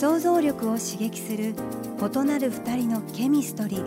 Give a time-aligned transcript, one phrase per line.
[0.00, 3.84] 想像力を刺激する異なる二人のケミストリー。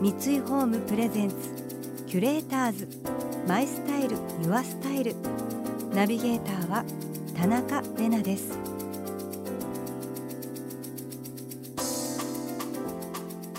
[0.00, 1.34] 三井ホームプレゼンツ
[2.06, 2.88] キュレーターズ。
[3.48, 5.16] マイスタイルユアスタイル。
[5.92, 6.84] ナビゲーターは
[7.36, 8.56] 田中れなです。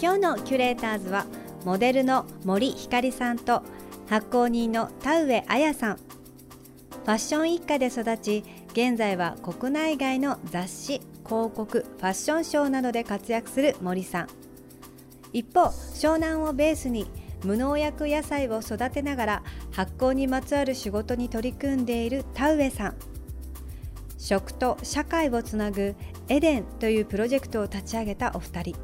[0.02, 1.26] 今日のキュレーターズは
[1.66, 3.62] モデルの森ひかりさんと
[4.08, 5.96] 発行人の田上彩さん。
[5.98, 14.28] ファッション一家で育ち現在は国内外の雑誌広告ファッションショーなどで活躍する森さん。
[15.34, 17.08] 一方湘南をベースに
[17.44, 22.96] 無農薬野菜を育てながら発酵にまつわる仕事に取り組んでいる田上さん。
[24.18, 25.96] 食と社会をつなぐ
[26.30, 28.76] エデンというプロジェクトを立ち上げたお二人。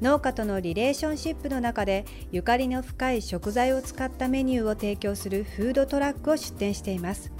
[0.00, 7.32] 農家とのリレーションシップの中でゆかりの深い食材を使ったメニューを提供するフードトラックを出店しています。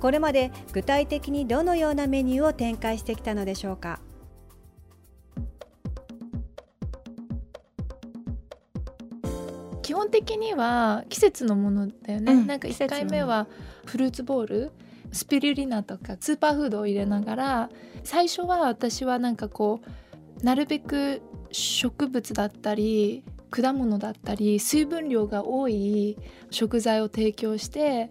[0.00, 4.00] これまで具体的にどのようなメニューを展開してきたのでしょうか？
[9.82, 13.46] 基本的には季節のものだよね、うん、なんか1回目は
[13.84, 14.72] フルーツボール
[15.12, 17.70] スピルリナとかスーパーフードを入れながら
[18.02, 19.80] 最初は私はなんかこ
[20.42, 26.18] うなるべく植物だったり果物だったり水分量が多い
[26.50, 28.10] 食材を提供して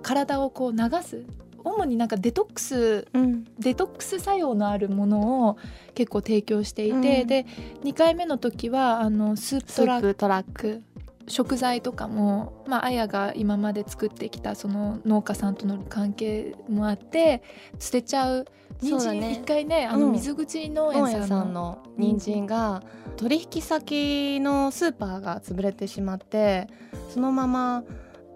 [0.00, 1.24] 体をこう流す
[1.64, 5.58] 主になんかデトックス、うん、デトックス作用のあるものを
[5.94, 7.46] 結構提供していて、うん、で
[7.84, 10.82] 2回目の時はあのスープトラックトラック。
[11.28, 17.44] 食材とかも、まあ、あやが今まで作ってきたその農家さんとの関係もあって
[17.78, 18.46] 捨てちゃう。
[18.80, 22.82] 人参一回ねあの水口農園さんの人参が
[23.16, 26.66] 取引先のスーパーが潰れてしまって
[27.10, 27.84] そのまま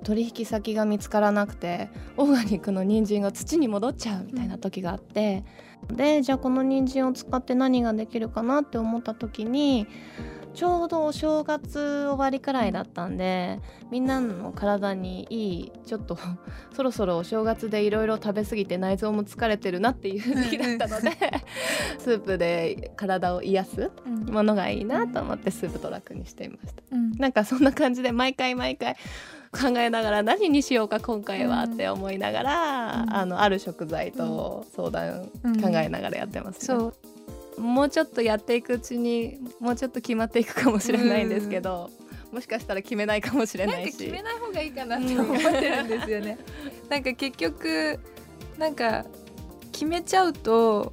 [0.04, 5.44] 取引先が見つからなくてオーガニックの人参が土に戻っちゃうみたいな時があって、
[5.88, 9.88] うん、でじゃあこの人参を使って何ができるかなって思った時に
[10.54, 13.60] ちょうどお正月終わりくらいだったんで
[13.90, 16.16] みんなの体にいいちょっと
[16.72, 21.10] そろそろお正月でいろいろ食べ過ぎて内臓も疲れてるなっていう時期だったので
[21.98, 23.90] スープで体を癒す
[24.30, 28.96] ものがいいなと思ってスープトラックにしていました、うん、なんかそんな感じで毎回毎回
[29.54, 35.26] 考えながら何にしようか今回はって思いながら、うん、あのある食材と相談
[35.62, 36.92] 考えながらやってます、ね、そ
[37.58, 37.60] う。
[37.60, 41.88] もうちょっとやっていくうちにもうちょっと決まっていくかもしれないんですけど、
[42.32, 43.96] もしかしたら決めないかもしれないし。
[43.96, 46.38] 決めない方がいいかなって思ってるんですよね。
[46.88, 48.00] なんか結局
[48.58, 49.04] なんか
[49.70, 50.92] 決めちゃうと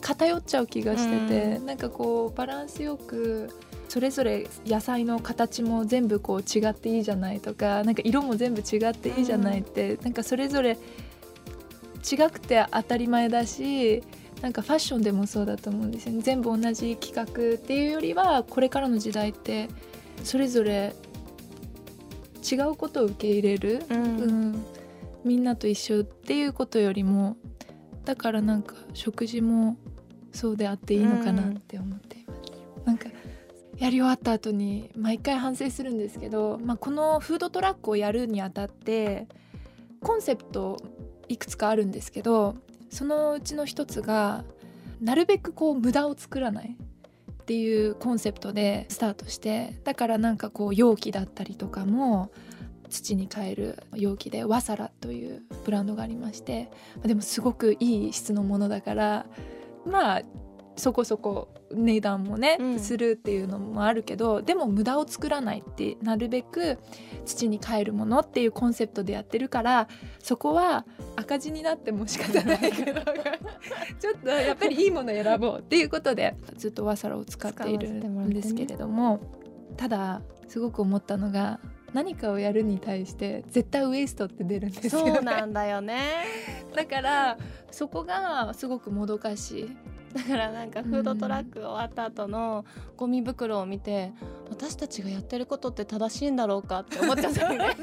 [0.00, 3.50] 偏っちゃう気がしてて、うん、なんかこうバランスよく
[3.88, 10.78] それぞれ野菜の形も全部こう違っていいじゃないとかなんか色も全部違っていいじゃないって、うん、なんかそれぞれ
[12.10, 14.02] 違くて当たり前だし
[14.42, 16.22] なんかファッションでもそうだと思うんですよね。
[16.22, 19.68] 全部同じ企画っていうよりはこれからの時代って
[20.22, 20.94] それぞれ
[22.50, 24.66] 違うことを受け入れる、うん、うん、
[25.24, 27.36] みんなと一緒っていうことよりも
[28.04, 29.76] だからなんか食事も
[30.32, 32.40] そうであっていいのかなって思っています。
[32.78, 33.08] うん、なんか
[33.78, 39.28] やり終わった後に毎回反省するんですけど、まあ、このフードトラックをやるにあたって
[40.00, 40.76] コンセプト
[41.28, 42.56] いくつかあるんですけど
[42.90, 44.44] そのうちの一つが
[45.00, 46.76] なるべくこう無駄を作らない
[47.30, 52.30] っていうコンセプトでスタートしてだからなんかこう容器だったりとかも
[52.90, 56.70] 土に変える容器でワサラというブランドがありまして
[57.04, 59.26] でもすごくいい質のものだから
[59.86, 60.22] まあ
[60.78, 66.78] そこそこ値段もね、うん、するっていうのもあるけどでも無駄を作らないってなるべく
[67.26, 69.88] 土に帰るものっていうコンセプトでやってるから
[70.20, 70.86] そこは
[71.16, 73.00] 赤字になっても仕方ないけど
[74.00, 79.20] ちょっとやっぱりいいもの選ぼうっていうことでずっとワサラを使っているんですけれども、ね、
[79.76, 81.60] ただすごく思ったのが
[81.92, 85.14] 何かをやるに対して絶対ウエストって出るんですよね。
[85.14, 86.24] そうなんだよね。
[86.74, 87.38] だから
[87.70, 89.76] そこがすごくもどかしい。
[90.14, 92.64] だからなんかフードトラック終わった後の
[92.96, 94.12] ゴミ袋を見て、
[94.48, 97.58] 私たちがやってることって正しいんだろうかって思っちゃったね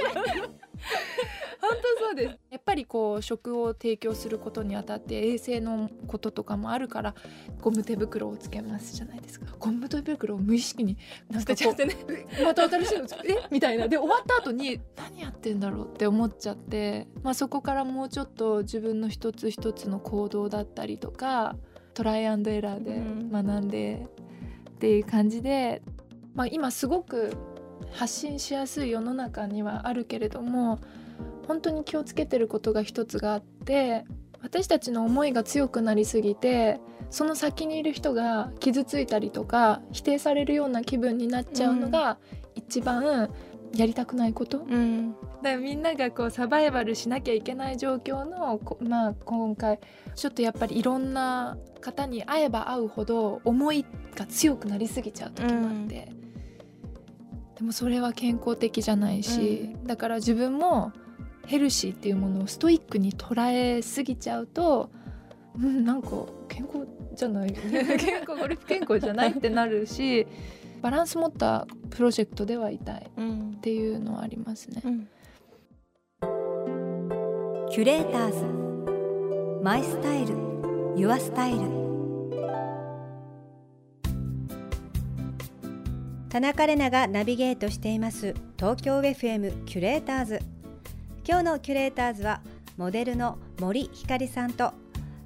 [1.99, 2.39] そうです。
[2.49, 7.15] やっぱりこう食を提供することにあたって衛生のこととかもあるから
[7.61, 9.47] ゴム手袋をつけますじゃないですか。
[9.59, 10.97] ゴム手袋を無意識に
[11.29, 11.95] なんかこう、ね、
[12.43, 21.55] また新しいのえみたいなで終わった後に何やってんだろうって思っちゃって、まあ、そこからもうちょっと自分の一つ一つの行動だったりとか
[21.93, 23.01] トライアンドエラーで
[23.31, 24.05] 学んで、
[24.75, 25.81] っていう感じで、
[26.33, 27.33] まあ、今すごく
[27.91, 30.79] 発信しやすい世の中にはあるけれども
[31.47, 34.05] 本当に気をつけてることが一つがあって
[34.41, 36.79] 私たちの思いが強くなりすぎて
[37.09, 42.17] その先にいる人が傷ついたりとか否定されるような気分になっちゃうのが
[42.55, 43.29] 一番
[43.73, 49.79] やりたくないこと、うん、だからみんながこうサバイバルしなきゃいけない状況のまあ今回
[50.15, 53.85] ちょっとやっぱりいろんな方に会えば会うほど思い
[54.15, 60.93] が強くなりすぎちゃう時もあって、うん、でもそれは健康的じゃないし、うん、だから自分も
[61.45, 64.89] ヘルシーっていうものをストイックに捉えすぎちゃうと、
[65.57, 66.09] うん、なんか
[66.47, 67.51] 健康じゃない。
[67.53, 70.27] 健康ゴルフ健康じゃないってなるし
[70.81, 74.81] バランス持ったプロジェクトではいたいっていうのはありますね。
[74.83, 75.07] うん、
[77.71, 78.65] キュレーターズ。
[79.63, 80.35] マイスタイル。
[80.95, 81.85] ユアスタイル。
[86.29, 88.35] 田中れながナビゲートしています。
[88.57, 90.39] 東京 FM キュレーターズ
[91.27, 92.41] 今日のキュレーターズは
[92.77, 94.73] モデルの森ひかりさんと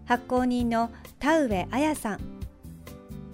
[0.06, 2.19] 発行人の田上彩さん。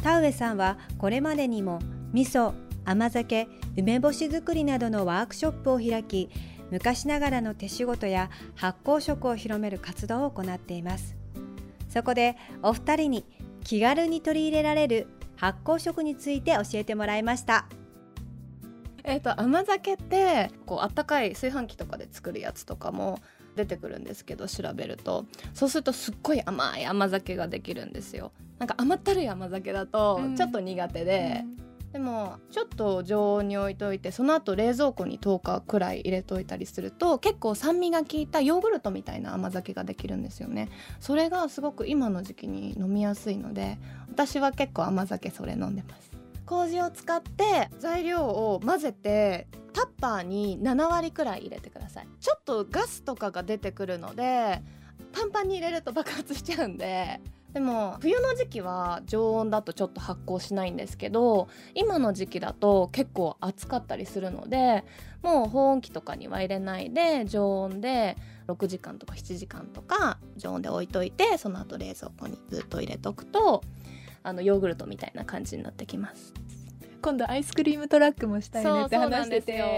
[0.02, 1.80] 田上さんはこれまでにも
[2.12, 2.54] 味噌
[2.84, 3.48] 甘酒
[3.78, 6.32] 梅干し作りなどのワークショップを開き
[6.72, 11.16] 昔ながらの手仕事や発酵食を広める活動を行っています。
[11.88, 13.26] そこでお二人に
[13.64, 17.68] 気軽に取り入れられる発酵食について教えてもらいました。
[19.08, 23.20] えーと、甘酒ってこうあったかい炊飯器とかで作るやつとかも
[23.56, 25.26] 出てくるんですけど調べると。
[25.54, 28.32] そうするとすっごい甘い甘酒ができるんですよ。
[28.60, 40.70] なんか甘ったるい甘酒だとちょっと苦手で、うん、でもちょっと常温に置いといてその後冷蔵庫に10日くらい入れといたりすると結構酸味が効いたヨーグルトみたいな甘酒ができるんですよね。
[41.00, 43.78] それがすごく今の時期に飲みやすいので
[44.10, 46.15] 私は結構甘酒それ飲んでます
[46.46, 52.08] 麹を使って材料を混ぜてタッパーに7割くらい入れてください。
[52.20, 54.62] ちょっとガスとかが出てくるので
[55.12, 57.22] パンパンに入れると爆発しちゃうんで
[57.54, 64.84] でも冬の時期は常温だとちょっと発酵しないんですけど今の時期だと結構暑かったりするので
[65.24, 73.64] もう保温器とかには入れないで常温で6時間とか7時間とか常温で置いといてその後冷蔵庫にずっと入れとくと
[74.26, 76.34] あのヨーグルトみたいな感じになってきます。
[77.02, 79.72] 今度アイスクリームトラックもしたいねって話してて発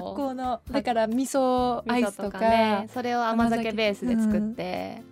[0.00, 2.88] 酵のだから味噌アイスとかね。
[2.92, 5.02] それを甘酒ベースで作って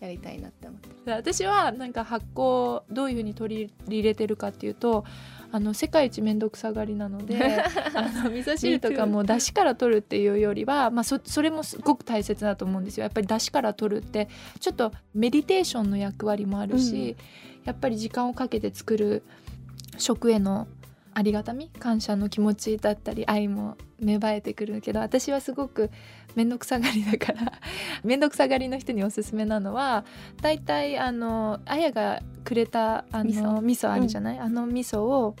[0.00, 5.06] やりたいなって思って、うん、私はなんか発酵どういうふうに取り入れてるかっていうと
[5.50, 7.38] あの世界一面倒くさがりなので
[7.94, 13.04] あの味噌汁とかも出汁から取るっていうよりは、まあ、そそれもすごく大切だと思うんですよ。
[13.04, 14.28] やっぱり出汁から取るって
[14.60, 17.16] ちょっとメディテーションの役割もあるし、
[17.60, 19.22] うん、やっぱり時間をかけて作る
[19.96, 20.68] 食への
[21.18, 25.90] ありがたみ感謝の気持ちだったり愛も芽生えてくるけど私はすごく
[26.36, 27.54] 面倒くさがりだから
[28.04, 30.04] 面倒くさがりの人におすすめなのは
[30.40, 33.90] だいたいあのあやがくれたあの味噌。
[33.90, 35.34] あるじゃない、うん、あの味噌を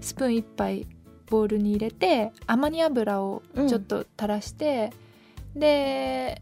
[0.00, 0.86] スプーン1杯
[1.28, 4.92] ボウルに入れて甘煮油をちょっと垂らして、
[5.54, 6.40] うん、で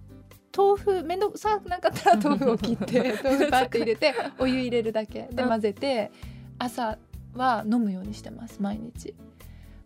[0.55, 6.13] 豆腐面倒くさくなかったら豆腐を切って 豆腐パッて入れてお湯入れるだけで混ぜて
[6.59, 6.99] 朝
[7.35, 9.15] は飲むようにしてます毎日。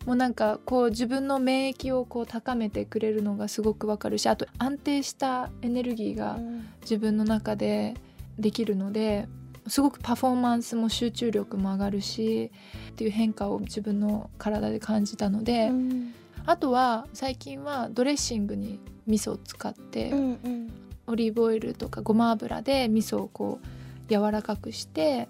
[0.06, 6.38] もうなんかこう自分の免疫をこう高めてくれるのがすごくわかるしあと安定したエネルギーが
[6.80, 7.94] 自分の中で
[8.38, 9.28] できるので
[9.66, 12.50] すごくパフォーマンスも集中力も上がるし
[12.90, 16.14] っていう変化を自分の体で感じたので、うん、
[16.46, 20.72] あとは最近はドレッシングに味噌を使って、うんうん、
[21.06, 25.28] オリーブオイルとかごま油で味噌をこう柔らかくして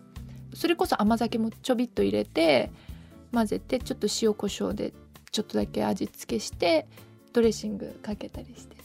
[0.55, 2.71] それこそ甘酒もちょびっと入れて
[3.33, 4.93] 混ぜてちょっと塩コショウで
[5.31, 6.87] ちょっとだけ味付けして
[7.33, 8.77] ドレッシングかけたりして。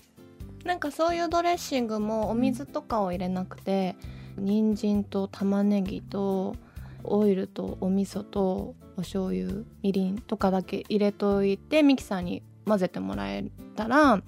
[0.66, 3.96] なんかそういうドレッシングもお水とかを入れなくて、
[4.38, 6.56] うん、人参と玉ねぎと
[7.04, 14.22] オイルとお味噌とお醤油みりんとかだけ入れといてミキサーに混ぜてもらえたら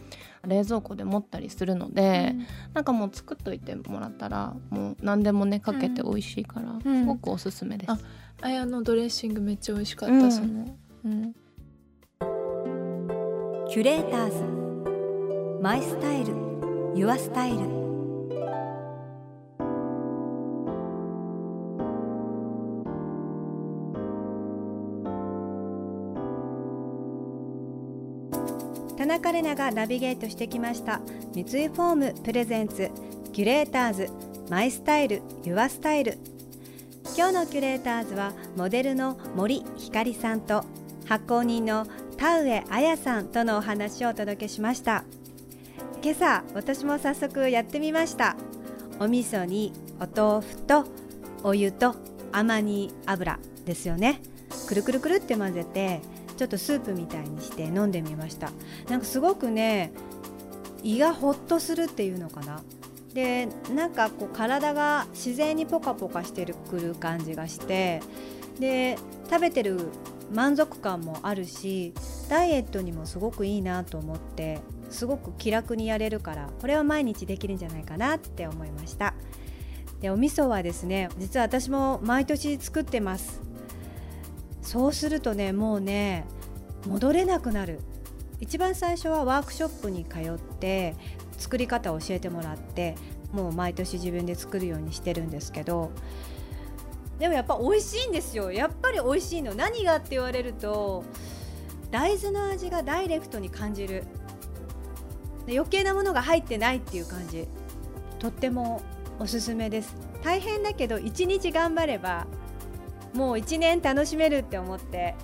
[0.46, 7.92] 冷蔵庫で持ったりするので、うん、なんかもう作っといてもらったらもう何でもねかけて美味しいから、うん、すごくおすすめです。
[7.92, 7.98] あ
[8.42, 11.34] あやのドレッシングめっちゃ美味しかった、うん、その、うん、
[13.70, 14.66] キュレーターズ。
[15.62, 16.34] マイスタイル。
[16.96, 17.85] ユアスタイル
[29.16, 31.00] 田中れながナビゲートしてきました。
[31.34, 32.92] 三井ホームプレゼンツ
[33.32, 34.10] キュレーターズ
[34.50, 36.18] My Style Your Style。
[37.16, 40.66] 今日のキュレーターズはモデルの森ひかりさんと
[41.06, 45.06] 発酵人の田上彩さんとのお話をお届けしました。
[46.04, 48.36] 今朝私も早速やってみました。
[49.00, 50.84] お味噌にお豆腐と
[51.42, 51.96] お湯と
[52.34, 54.20] アマニ油ですよね。
[54.68, 56.02] くるくるくるって混ぜて
[56.38, 58.52] ちょっとスープみたいにして飲んでみました。
[58.90, 59.92] なんかすごくね
[60.84, 62.62] 胃がほっとするっていうのかな。
[63.14, 68.02] でなんかこう体が自然にポカポカしてくる感じがして
[68.60, 68.98] で
[69.30, 69.88] 食べてる
[70.34, 71.94] 満足感もあるし
[72.30, 79.14] ダイエットにもすごくいいなと思ってすごく気楽にやれるからこれは毎日できるんじゃないかなって思いました。
[80.02, 83.45] でお味噌はですね実は私も毎年作ってます。
[84.66, 86.26] そうするとねもうね
[86.86, 87.80] 戻れなくなる。
[88.42, 90.94] 一番最初はワークショップに通って
[91.38, 92.96] 作り方を教えてもらって
[93.32, 95.92] もう毎年自分で作るようにしてるんですけど
[97.18, 98.52] でもやっぱ美味しいんですよ。
[98.52, 99.56] やっぱり美味しいの。
[99.56, 101.06] 何がって言われると
[101.92, 104.04] 大豆の味がダイレクトに感じる。
[105.48, 107.48] 余計なものが入ってないっていう感じ。
[108.20, 108.82] とっても
[109.18, 109.96] おすすめです。
[110.24, 112.28] 大変だけど1日頑張れば
[113.16, 115.16] もう1年楽しめるって思って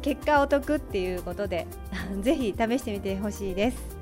[0.00, 1.66] 結果お得っていうことで
[2.22, 3.96] ぜひ試してみてほしいです。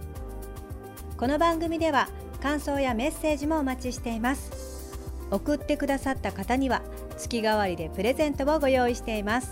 [1.17, 2.09] この番組では
[2.41, 4.99] 感想やメッセージもお待ちしています。
[5.31, 6.83] 送ってくださった方には
[7.17, 9.51] 月替わりでプレゼントをご用意しています。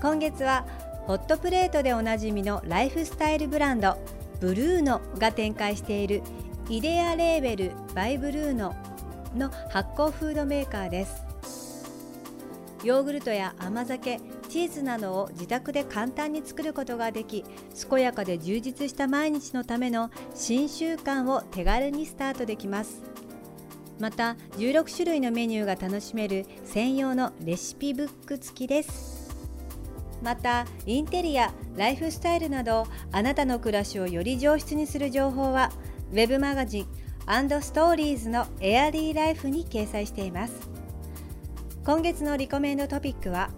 [0.00, 0.64] 今月は
[1.06, 3.98] ホットプレートでおなじみのライフスタイルブランド
[4.40, 6.22] ブルーノが展開している
[6.68, 8.74] イデアレーベルバイブルーノ
[9.36, 11.29] の発酵フードメーカーです。
[12.82, 17.44] ヨーグルトや甘酒チーズなどを自宅で簡単に作ることができ
[17.90, 23.02] 健やかで充実した毎日のための新習慣を手軽にスタートできます。
[23.98, 29.36] また16種類のメニューが楽しめる専用のレシピブック付きです。
[30.22, 35.70] またインテリアライフスタイルなどあなたの暮らしをより上質にする情報は
[36.12, 36.86] web マガジン
[37.62, 40.79] ストーリーズのエアリーライフに掲載しています。
[41.90, 43.50] 今月のリコメンドトピックは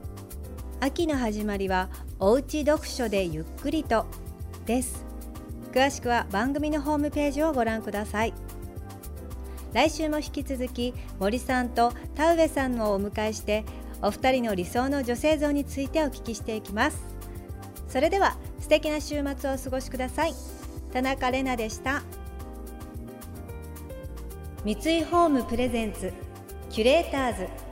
[0.81, 4.07] 秋の始まりはおうち読書でゆっくりと
[4.65, 5.05] です。
[5.71, 8.33] 詳しくは番組のホームページをご覧ください。
[9.75, 13.67] 来週も引き続き森さんと田上さんをお迎えして
[14.01, 17.05] お二人の理想の女性像についてお聞きしていきます。
[17.87, 20.33] それでは素敵な週末をお過ごしください。
[20.91, 22.03] 田中れなでした。
[24.65, 26.15] 三井ホームプレゼンツ
[26.71, 27.72] キュレーターズ。